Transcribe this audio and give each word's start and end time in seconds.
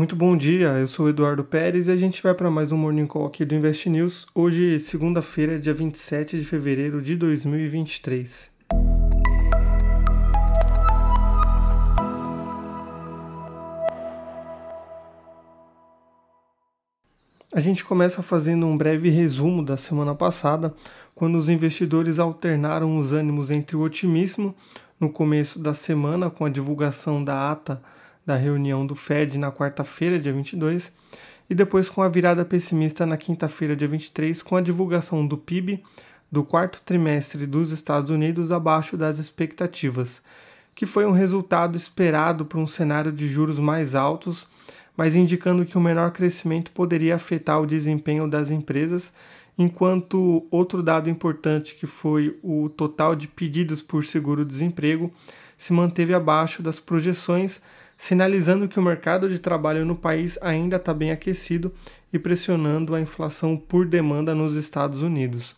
Muito 0.00 0.16
bom 0.16 0.34
dia, 0.34 0.68
eu 0.78 0.86
sou 0.86 1.04
o 1.04 1.08
Eduardo 1.10 1.44
Pérez 1.44 1.86
e 1.86 1.90
a 1.90 1.96
gente 1.96 2.22
vai 2.22 2.32
para 2.32 2.50
mais 2.50 2.72
um 2.72 2.78
Morning 2.78 3.06
Call 3.06 3.26
aqui 3.26 3.44
do 3.44 3.54
Invest 3.54 3.86
News. 3.90 4.26
Hoje, 4.34 4.80
segunda-feira, 4.80 5.58
dia 5.58 5.74
27 5.74 6.38
de 6.38 6.44
fevereiro 6.46 7.02
de 7.02 7.14
2023. 7.14 8.50
A 17.52 17.60
gente 17.60 17.84
começa 17.84 18.22
fazendo 18.22 18.64
um 18.64 18.78
breve 18.78 19.10
resumo 19.10 19.62
da 19.62 19.76
semana 19.76 20.14
passada, 20.14 20.74
quando 21.14 21.36
os 21.36 21.50
investidores 21.50 22.18
alternaram 22.18 22.96
os 22.96 23.12
ânimos 23.12 23.50
entre 23.50 23.76
o 23.76 23.82
otimismo 23.82 24.54
no 24.98 25.10
começo 25.10 25.58
da 25.58 25.74
semana 25.74 26.30
com 26.30 26.46
a 26.46 26.48
divulgação 26.48 27.22
da 27.22 27.52
ata 27.52 27.82
da 28.24 28.36
reunião 28.36 28.86
do 28.86 28.94
Fed 28.94 29.38
na 29.38 29.50
quarta-feira, 29.50 30.18
dia 30.18 30.32
22, 30.32 30.92
e 31.48 31.54
depois 31.54 31.90
com 31.90 32.02
a 32.02 32.08
virada 32.08 32.44
pessimista 32.44 33.04
na 33.04 33.16
quinta-feira, 33.16 33.74
dia 33.74 33.88
23, 33.88 34.42
com 34.42 34.56
a 34.56 34.60
divulgação 34.60 35.26
do 35.26 35.36
PIB 35.36 35.82
do 36.30 36.44
quarto 36.44 36.80
trimestre 36.84 37.44
dos 37.44 37.70
Estados 37.72 38.10
Unidos 38.10 38.52
abaixo 38.52 38.96
das 38.96 39.18
expectativas, 39.18 40.22
que 40.74 40.86
foi 40.86 41.04
um 41.04 41.10
resultado 41.10 41.76
esperado 41.76 42.44
para 42.44 42.60
um 42.60 42.66
cenário 42.66 43.10
de 43.10 43.26
juros 43.26 43.58
mais 43.58 43.94
altos, 43.94 44.46
mas 44.96 45.16
indicando 45.16 45.64
que 45.64 45.76
o 45.76 45.80
menor 45.80 46.12
crescimento 46.12 46.70
poderia 46.70 47.16
afetar 47.16 47.60
o 47.60 47.66
desempenho 47.66 48.28
das 48.28 48.50
empresas, 48.50 49.12
enquanto 49.58 50.46
outro 50.50 50.82
dado 50.82 51.10
importante, 51.10 51.74
que 51.74 51.86
foi 51.86 52.38
o 52.42 52.68
total 52.68 53.16
de 53.16 53.26
pedidos 53.26 53.82
por 53.82 54.04
seguro-desemprego, 54.04 55.12
se 55.58 55.72
manteve 55.72 56.14
abaixo 56.14 56.62
das 56.62 56.78
projeções 56.78 57.60
sinalizando 58.00 58.66
que 58.66 58.80
o 58.80 58.82
mercado 58.82 59.28
de 59.28 59.38
trabalho 59.38 59.84
no 59.84 59.94
país 59.94 60.38
ainda 60.40 60.76
está 60.76 60.94
bem 60.94 61.10
aquecido 61.10 61.70
e 62.10 62.18
pressionando 62.18 62.94
a 62.94 63.00
inflação 63.00 63.58
por 63.58 63.84
demanda 63.84 64.34
nos 64.34 64.54
Estados 64.54 65.02
Unidos. 65.02 65.54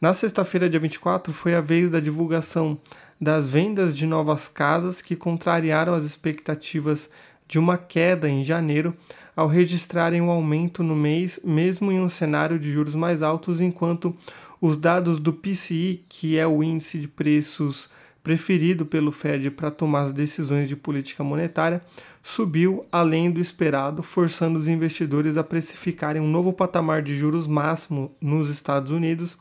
Na 0.00 0.14
sexta-feira, 0.14 0.68
dia 0.68 0.80
24, 0.80 1.30
foi 1.30 1.54
a 1.54 1.60
vez 1.60 1.90
da 1.90 2.00
divulgação 2.00 2.78
das 3.20 3.50
vendas 3.50 3.94
de 3.94 4.06
novas 4.06 4.48
casas 4.48 5.02
que 5.02 5.14
contrariaram 5.14 5.92
as 5.92 6.04
expectativas 6.04 7.10
de 7.46 7.58
uma 7.58 7.76
queda 7.76 8.30
em 8.30 8.42
janeiro, 8.42 8.96
ao 9.36 9.46
registrarem 9.46 10.22
um 10.22 10.30
aumento 10.30 10.82
no 10.82 10.96
mês, 10.96 11.38
mesmo 11.44 11.92
em 11.92 12.00
um 12.00 12.08
cenário 12.08 12.58
de 12.58 12.72
juros 12.72 12.94
mais 12.94 13.20
altos, 13.20 13.60
enquanto 13.60 14.16
os 14.58 14.78
dados 14.78 15.18
do 15.18 15.34
PCI, 15.34 16.02
que 16.08 16.38
é 16.38 16.46
o 16.46 16.62
índice 16.62 16.98
de 16.98 17.08
preços 17.08 17.90
preferido 18.24 18.86
pelo 18.86 19.12
Fed 19.12 19.50
para 19.50 19.70
tomar 19.70 20.00
as 20.00 20.12
decisões 20.12 20.66
de 20.66 20.74
política 20.74 21.22
monetária, 21.22 21.82
subiu 22.22 22.86
além 22.90 23.30
do 23.30 23.38
esperado, 23.38 24.02
forçando 24.02 24.58
os 24.58 24.66
investidores 24.66 25.36
a 25.36 25.44
precificarem 25.44 26.22
um 26.22 26.28
novo 26.28 26.50
patamar 26.50 27.02
de 27.02 27.14
juros 27.14 27.46
máximo 27.46 28.10
nos 28.18 28.48
Estados 28.48 28.90
Unidos, 28.90 29.36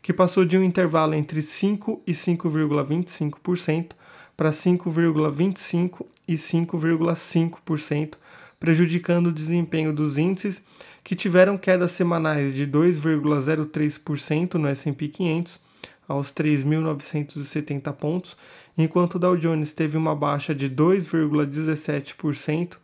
que 0.00 0.10
passou 0.10 0.46
de 0.46 0.56
um 0.56 0.64
intervalo 0.64 1.14
entre 1.14 1.42
5 1.42 2.02
e 2.06 2.12
5,25% 2.12 3.92
para 4.34 4.50
5,25 4.50 6.06
e 6.26 6.34
5,5%, 6.34 8.14
prejudicando 8.58 9.26
o 9.26 9.32
desempenho 9.32 9.92
dos 9.92 10.16
índices 10.16 10.62
que 11.02 11.14
tiveram 11.14 11.58
quedas 11.58 11.90
semanais 11.90 12.54
de 12.54 12.66
2,03% 12.66 14.54
no 14.54 14.66
S&P 14.66 15.08
500 15.08 15.60
aos 16.06 16.32
3.970 16.32 17.92
pontos, 17.92 18.36
enquanto 18.76 19.14
o 19.14 19.18
Dow 19.18 19.34
Jones 19.36 19.72
teve 19.72 19.96
uma 19.96 20.14
baixa 20.14 20.54
de 20.54 20.70
2,17% 20.70 22.76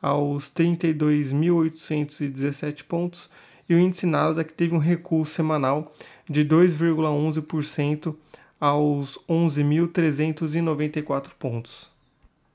aos 0.00 0.50
32.817 0.50 2.84
pontos 2.84 3.28
e 3.68 3.74
o 3.74 3.78
índice 3.78 4.06
Nasdaq 4.06 4.54
teve 4.54 4.74
um 4.74 4.78
recuo 4.78 5.22
semanal 5.24 5.94
de 6.28 6.44
2,11% 6.44 8.16
aos 8.60 9.16
11.394 9.28 11.30
pontos. 11.38 11.91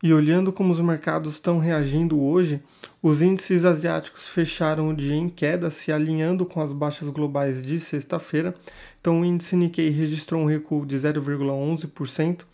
E 0.02 0.14
olhando 0.14 0.54
como 0.54 0.72
os 0.72 0.80
mercados 0.80 1.34
estão 1.34 1.58
reagindo 1.58 2.22
hoje, 2.22 2.62
os 3.02 3.24
índices 3.24 3.66
asiáticos 3.66 4.30
fecharam 4.30 4.90
o 4.90 4.96
dia 4.96 5.16
em 5.16 5.28
queda, 5.28 5.72
se 5.72 5.92
alinhando 5.92 6.46
com 6.46 6.62
as 6.62 6.72
baixas 6.72 7.10
globais 7.10 7.64
de 7.64 7.80
sexta-feira. 7.80 8.54
Então, 9.02 9.22
o 9.22 9.26
índice 9.26 9.56
Nikkei 9.56 9.90
registrou 9.90 10.40
um 10.42 10.46
recuo 10.46 10.86
de 10.86 10.96
0,11%, 10.96 12.46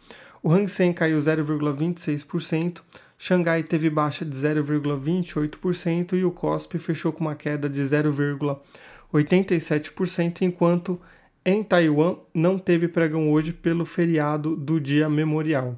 o 0.41 0.49
Hang 0.51 0.69
Seng 0.69 0.93
caiu 0.93 1.19
0,26%, 1.19 2.81
Xangai 3.17 3.63
teve 3.63 3.89
baixa 3.89 4.23
de 4.25 4.35
0,28% 4.35 6.17
e 6.17 6.25
o 6.25 6.31
Kospi 6.31 6.77
fechou 6.77 7.13
com 7.13 7.21
uma 7.21 7.35
queda 7.35 7.69
de 7.69 7.81
0,87%, 7.81 10.41
enquanto 10.41 10.99
em 11.45 11.63
Taiwan 11.63 12.17
não 12.33 12.59
teve 12.59 12.89
pregão 12.89 13.31
hoje 13.31 13.53
pelo 13.53 13.85
feriado 13.85 14.55
do 14.55 14.79
Dia 14.79 15.09
Memorial. 15.09 15.75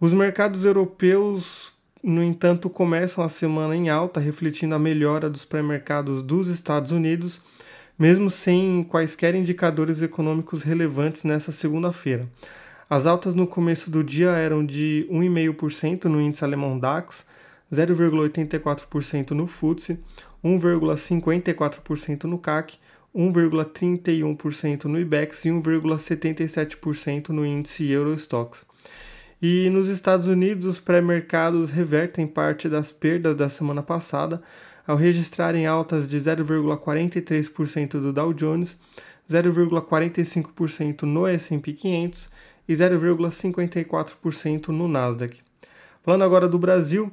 Os 0.00 0.12
mercados 0.12 0.64
europeus, 0.64 1.72
no 2.00 2.22
entanto, 2.22 2.70
começam 2.70 3.24
a 3.24 3.28
semana 3.28 3.74
em 3.74 3.88
alta, 3.88 4.20
refletindo 4.20 4.76
a 4.76 4.78
melhora 4.78 5.28
dos 5.28 5.44
pré-mercados 5.44 6.22
dos 6.22 6.46
Estados 6.46 6.92
Unidos, 6.92 7.42
mesmo 7.98 8.30
sem 8.30 8.84
quaisquer 8.84 9.34
indicadores 9.34 10.00
econômicos 10.00 10.62
relevantes 10.62 11.24
nessa 11.24 11.50
segunda-feira. 11.50 12.28
As 12.88 13.06
altas 13.06 13.34
no 13.34 13.44
começo 13.44 13.90
do 13.90 14.04
dia 14.04 14.30
eram 14.30 14.64
de 14.64 15.04
1,5% 15.10 16.04
no 16.04 16.20
índice 16.20 16.44
alemão 16.44 16.78
DAX, 16.78 17.26
0,84% 17.72 19.32
no 19.32 19.48
FTSE, 19.48 19.98
1,54% 20.44 22.22
no 22.22 22.38
CAC, 22.38 22.78
1,31% 23.12 24.84
no 24.84 25.00
IBEX 25.00 25.44
e 25.44 25.48
1,77% 25.48 27.30
no 27.30 27.44
índice 27.44 27.90
Eurostox. 27.90 28.67
E 29.40 29.70
nos 29.70 29.86
Estados 29.86 30.26
Unidos, 30.26 30.66
os 30.66 30.80
pré-mercados 30.80 31.70
revertem 31.70 32.26
parte 32.26 32.68
das 32.68 32.90
perdas 32.90 33.36
da 33.36 33.48
semana 33.48 33.84
passada 33.84 34.42
ao 34.84 34.96
registrarem 34.96 35.64
altas 35.64 36.08
de 36.08 36.18
0,43% 36.18 38.00
do 38.00 38.12
Dow 38.12 38.32
Jones, 38.32 38.80
0,45% 39.30 41.02
no 41.02 41.24
S&P 41.26 41.72
500 41.72 42.30
e 42.68 42.72
0,54% 42.72 44.68
no 44.68 44.88
Nasdaq. 44.88 45.40
Falando 46.02 46.24
agora 46.24 46.48
do 46.48 46.58
Brasil, 46.58 47.12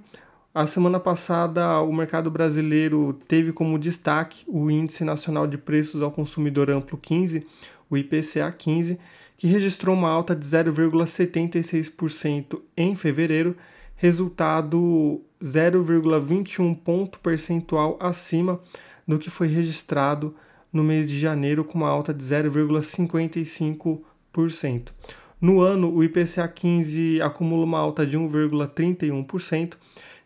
a 0.53 0.65
semana 0.65 0.99
passada 0.99 1.81
o 1.81 1.93
mercado 1.93 2.31
brasileiro 2.31 3.19
teve 3.27 3.51
como 3.51 3.77
destaque 3.77 4.45
o 4.47 4.71
Índice 4.71 5.03
Nacional 5.03 5.45
de 5.45 5.57
Preços 5.57 6.01
ao 6.01 6.09
Consumidor 6.09 6.71
Amplo 6.71 6.97
15, 6.97 7.45
o 7.89 7.97
IPCA 7.97 8.51
15, 8.51 8.99
que 9.37 9.47
registrou 9.47 9.95
uma 9.95 10.09
alta 10.09 10.35
de 10.35 10.45
0,76% 10.45 12.59
em 12.75 12.93
fevereiro, 12.95 13.55
resultado 13.95 15.21
0,21 15.41 16.77
ponto 16.77 17.19
percentual 17.19 17.97
acima 17.99 18.59
do 19.07 19.17
que 19.19 19.29
foi 19.29 19.47
registrado 19.47 20.35
no 20.71 20.83
mês 20.83 21.07
de 21.07 21.17
janeiro, 21.17 21.63
com 21.63 21.77
uma 21.77 21.89
alta 21.89 22.13
de 22.13 22.23
0,55%. 22.23 24.91
No 25.39 25.61
ano, 25.61 25.93
o 25.93 26.03
IPCA 26.03 26.47
15 26.47 27.21
acumula 27.21 27.65
uma 27.65 27.77
alta 27.79 28.05
de 28.05 28.17
1,31%, 28.17 29.75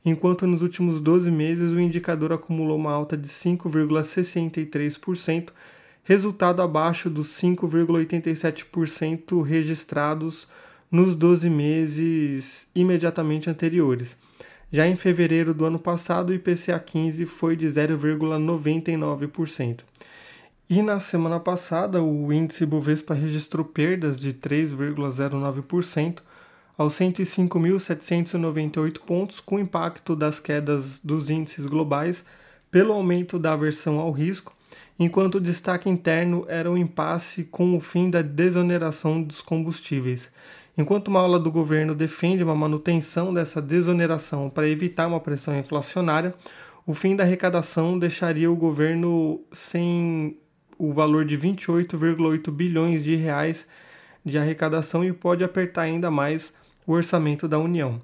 enquanto 0.05 0.47
nos 0.47 0.61
últimos 0.61 1.01
12 1.01 1.29
meses 1.29 1.71
o 1.71 1.79
indicador 1.79 2.33
acumulou 2.33 2.77
uma 2.77 2.91
alta 2.91 3.17
de 3.17 3.27
5,63%, 3.27 5.49
resultado 6.09 6.61
abaixo 6.63 7.07
dos 7.07 7.27
5,87% 7.39 9.43
registrados 9.43 10.47
nos 10.89 11.13
12 11.13 11.47
meses 11.51 12.67
imediatamente 12.73 13.47
anteriores. 13.47 14.17
Já 14.71 14.87
em 14.87 14.95
fevereiro 14.95 15.53
do 15.53 15.65
ano 15.65 15.77
passado, 15.77 16.31
o 16.31 16.33
IPCA 16.33 16.79
15 16.79 17.27
foi 17.27 17.55
de 17.55 17.67
0,99%. 17.67 19.81
E 20.67 20.81
na 20.81 20.99
semana 20.99 21.39
passada, 21.39 22.01
o 22.01 22.33
índice 22.33 22.65
Bovespa 22.65 23.13
registrou 23.13 23.63
perdas 23.63 24.19
de 24.19 24.33
3,09% 24.33 26.23
aos 26.75 26.95
105.798 26.95 28.99
pontos, 29.01 29.39
com 29.39 29.59
impacto 29.59 30.15
das 30.15 30.39
quedas 30.39 30.99
dos 31.03 31.29
índices 31.29 31.67
globais 31.67 32.25
pelo 32.71 32.93
aumento 32.93 33.37
da 33.37 33.53
aversão 33.53 33.99
ao 33.99 34.11
risco 34.11 34.57
enquanto 34.97 35.35
o 35.35 35.41
destaque 35.41 35.89
interno 35.89 36.45
era 36.47 36.69
o 36.69 36.73
um 36.73 36.77
impasse 36.77 37.45
com 37.45 37.75
o 37.75 37.79
fim 37.79 38.09
da 38.09 38.21
desoneração 38.21 39.21
dos 39.21 39.41
combustíveis. 39.41 40.31
Enquanto 40.77 41.09
uma 41.09 41.19
aula 41.19 41.39
do 41.39 41.51
governo 41.51 41.93
defende 41.93 42.43
uma 42.43 42.55
manutenção 42.55 43.33
dessa 43.33 43.61
desoneração 43.61 44.49
para 44.49 44.67
evitar 44.67 45.07
uma 45.07 45.19
pressão 45.19 45.57
inflacionária, 45.57 46.33
o 46.85 46.93
fim 46.93 47.15
da 47.15 47.23
arrecadação 47.23 47.99
deixaria 47.99 48.51
o 48.51 48.55
governo 48.55 49.41
sem 49.51 50.37
o 50.77 50.93
valor 50.93 51.25
de 51.25 51.37
28,8 51.37 52.49
bilhões 52.49 53.03
de 53.03 53.15
reais 53.15 53.67
de 54.23 54.37
arrecadação 54.37 55.03
e 55.03 55.11
pode 55.11 55.43
apertar 55.43 55.81
ainda 55.81 56.09
mais 56.09 56.53
o 56.87 56.93
orçamento 56.93 57.47
da 57.47 57.59
União. 57.59 58.01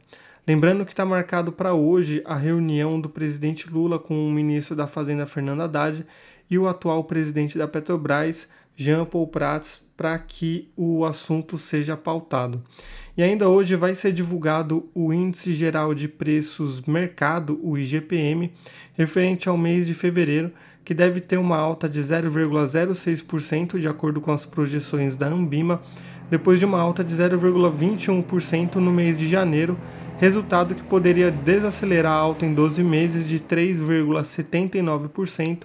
Lembrando 0.47 0.85
que 0.85 0.91
está 0.91 1.03
marcado 1.03 1.51
para 1.51 1.73
hoje 1.73 2.21
a 2.23 2.35
reunião 2.35 3.01
do 3.01 3.09
presidente 3.09 3.67
Lula 3.67 3.97
com 3.97 4.27
o 4.27 4.31
ministro 4.31 4.75
da 4.75 4.85
Fazenda 4.85 5.25
Fernando 5.25 5.61
Haddad 5.61 6.05
e 6.49 6.57
o 6.57 6.67
atual 6.67 7.03
presidente 7.03 7.57
da 7.57 7.67
Petrobras, 7.67 8.47
Jean 8.75 9.05
Paul 9.05 9.27
Prats, 9.27 9.81
para 9.95 10.17
que 10.19 10.69
o 10.75 11.05
assunto 11.05 11.57
seja 11.57 11.95
pautado. 11.95 12.61
E 13.17 13.23
ainda 13.23 13.47
hoje 13.47 13.75
vai 13.75 13.95
ser 13.95 14.11
divulgado 14.11 14.89
o 14.93 15.13
Índice 15.13 15.53
Geral 15.53 15.93
de 15.93 16.07
Preços 16.07 16.81
Mercado, 16.81 17.59
o 17.63 17.77
IGPM, 17.77 18.51
referente 18.93 19.47
ao 19.47 19.57
mês 19.57 19.87
de 19.87 19.93
fevereiro, 19.93 20.51
que 20.83 20.93
deve 20.93 21.21
ter 21.21 21.37
uma 21.37 21.57
alta 21.57 21.87
de 21.87 22.01
0,06% 22.01 23.79
de 23.79 23.87
acordo 23.87 24.19
com 24.19 24.31
as 24.31 24.45
projeções 24.45 25.15
da 25.15 25.27
Ambima, 25.27 25.81
depois 26.29 26.59
de 26.59 26.65
uma 26.65 26.79
alta 26.79 27.03
de 27.03 27.15
0,21% 27.15 28.75
no 28.75 28.91
mês 28.91 29.17
de 29.17 29.27
janeiro 29.27 29.77
resultado 30.17 30.75
que 30.75 30.83
poderia 30.83 31.31
desacelerar 31.31 32.13
a 32.13 32.15
alta 32.15 32.45
em 32.45 32.53
12 32.53 32.83
meses 32.83 33.27
de 33.27 33.39
3,79% 33.39 35.63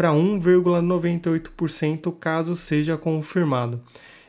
para 0.00 0.12
1,98% 0.12 2.16
caso 2.18 2.56
seja 2.56 2.96
confirmado. 2.96 3.82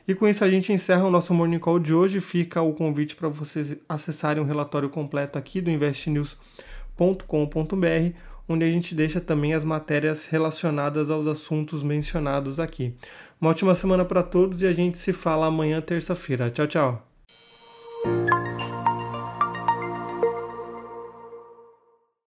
E 0.06 0.13
com 0.13 0.27
isso 0.27 0.44
a 0.44 0.51
gente 0.51 0.73
encerra 0.73 1.06
o 1.06 1.09
nosso 1.09 1.33
Morning 1.33 1.59
Call 1.59 1.79
de 1.79 1.94
hoje. 1.94 2.19
Fica 2.19 2.62
o 2.62 2.73
convite 2.73 3.15
para 3.15 3.29
vocês 3.29 3.77
acessarem 3.88 4.44
o 4.44 4.45
relatório 4.45 4.89
completo 4.89 5.39
aqui 5.39 5.62
do 5.62 5.71
investnews.com.br, 5.71 8.18
onde 8.50 8.65
a 8.65 8.69
gente 8.69 8.94
deixa 8.94 9.21
também 9.21 9.53
as 9.53 9.63
matérias 9.63 10.25
relacionadas 10.25 11.09
aos 11.09 11.25
assuntos 11.25 11.83
mencionados 11.83 12.59
aqui. 12.59 12.94
Uma 13.39 13.51
ótima 13.51 13.73
semana 13.73 14.03
para 14.03 14.23
todos 14.23 14.62
e 14.62 14.68
a 14.68 14.73
gente 14.73 14.97
se 14.97 15.13
fala 15.13 15.45
amanhã, 15.45 15.79
terça-feira. 15.79 16.50
Tchau, 16.50 16.68
tchau. 16.68 17.10